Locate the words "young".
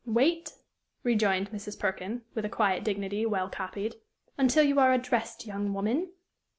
5.45-5.75